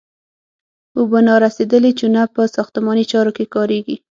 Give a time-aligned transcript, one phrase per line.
[0.99, 3.95] اوبه نارسیدلې چونه په ساختماني چارو کې کاریږي.